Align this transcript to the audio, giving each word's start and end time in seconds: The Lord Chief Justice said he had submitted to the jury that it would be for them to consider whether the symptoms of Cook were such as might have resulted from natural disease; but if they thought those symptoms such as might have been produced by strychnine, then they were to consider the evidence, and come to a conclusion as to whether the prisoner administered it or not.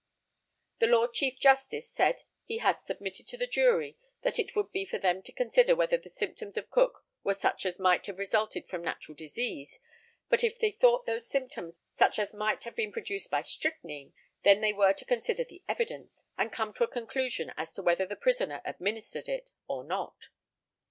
The 0.79 0.87
Lord 0.87 1.13
Chief 1.13 1.37
Justice 1.37 1.87
said 1.87 2.23
he 2.43 2.57
had 2.57 2.81
submitted 2.81 3.27
to 3.27 3.37
the 3.37 3.45
jury 3.45 3.99
that 4.23 4.39
it 4.39 4.55
would 4.55 4.71
be 4.71 4.83
for 4.83 4.97
them 4.97 5.21
to 5.21 5.31
consider 5.31 5.75
whether 5.75 5.95
the 5.97 6.09
symptoms 6.09 6.57
of 6.57 6.71
Cook 6.71 7.05
were 7.23 7.35
such 7.35 7.67
as 7.67 7.77
might 7.77 8.07
have 8.07 8.17
resulted 8.17 8.67
from 8.67 8.81
natural 8.83 9.15
disease; 9.15 9.79
but 10.27 10.43
if 10.43 10.57
they 10.57 10.71
thought 10.71 11.05
those 11.05 11.29
symptoms 11.29 11.75
such 11.93 12.17
as 12.17 12.33
might 12.33 12.63
have 12.63 12.75
been 12.75 12.91
produced 12.91 13.29
by 13.29 13.41
strychnine, 13.41 14.13
then 14.41 14.59
they 14.61 14.73
were 14.73 14.93
to 14.93 15.05
consider 15.05 15.43
the 15.43 15.61
evidence, 15.67 16.23
and 16.35 16.51
come 16.51 16.73
to 16.73 16.83
a 16.83 16.87
conclusion 16.87 17.53
as 17.55 17.71
to 17.75 17.83
whether 17.83 18.07
the 18.07 18.15
prisoner 18.15 18.59
administered 18.65 19.27
it 19.29 19.51
or 19.67 19.83
not. 19.83 20.29